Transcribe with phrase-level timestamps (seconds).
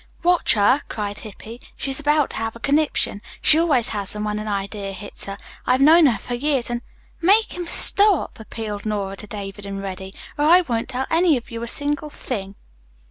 [0.23, 1.61] "Watch her," cried Hippy.
[1.77, 3.21] "She is about to have a conniption.
[3.39, 5.37] She always has them when an idea hits her.
[5.67, 6.81] I've known her for years and"
[7.31, 11.51] "Make him stop," appealed Nora to David and Reddy, "or I won't tell any of
[11.51, 12.55] you a single thing."